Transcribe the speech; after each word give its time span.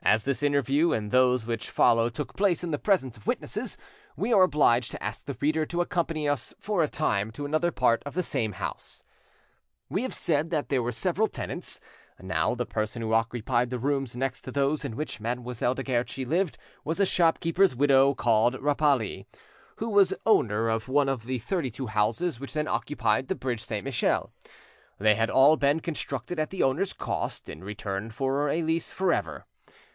As 0.00 0.22
this 0.22 0.42
interview 0.44 0.92
and 0.92 1.10
those 1.10 1.44
which 1.44 1.68
follow 1.68 2.08
took 2.08 2.34
place 2.34 2.64
in 2.64 2.70
the 2.70 2.78
presence 2.78 3.16
of 3.16 3.26
witnesses, 3.26 3.76
we 4.16 4.32
are 4.32 4.44
obliged 4.44 4.92
to 4.92 5.02
ask 5.02 5.26
the 5.26 5.36
reader 5.38 5.66
to 5.66 5.82
accompany 5.82 6.26
us 6.26 6.54
for 6.58 6.82
a 6.82 6.88
time 6.88 7.30
to 7.32 7.44
another 7.44 7.70
part 7.72 8.02
of 8.06 8.14
the 8.14 8.22
same 8.22 8.52
house. 8.52 9.02
We 9.90 10.02
have 10.04 10.14
said 10.14 10.50
there 10.50 10.82
were 10.84 10.92
several 10.92 11.26
tenants: 11.28 11.78
now 12.18 12.54
the 12.54 12.64
person 12.64 13.02
who 13.02 13.12
occupied 13.12 13.68
the 13.70 13.78
rooms 13.78 14.16
next 14.16 14.42
to 14.42 14.52
those 14.52 14.82
in 14.82 14.96
which 14.96 15.20
Mademoiselle 15.20 15.74
de 15.74 15.82
Guerchi 15.82 16.24
lived 16.24 16.56
was 16.84 17.00
a 17.00 17.04
shopkeeper's 17.04 17.74
widow 17.76 18.14
called 18.14 18.54
Rapally, 18.62 19.26
who 19.76 19.90
was 19.90 20.14
owner 20.24 20.70
of 20.70 20.88
one 20.88 21.10
of 21.10 21.26
the 21.26 21.40
thirty 21.40 21.70
two 21.70 21.88
houses 21.88 22.38
which 22.40 22.54
then 22.54 22.68
occupied 22.68 23.26
the 23.28 23.34
bridge 23.34 23.62
Saint 23.62 23.84
Michel. 23.84 24.32
They 24.98 25.16
had 25.16 25.28
all 25.28 25.56
been 25.56 25.80
constructed 25.80 26.38
at 26.38 26.48
the 26.48 26.62
owner's 26.62 26.94
cost, 26.94 27.48
in 27.48 27.62
return 27.64 28.10
for 28.10 28.48
a 28.48 28.62
lease 28.62 28.92
for 28.92 29.12
ever. 29.12 29.44